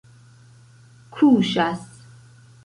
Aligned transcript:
kuŝas 1.13 1.85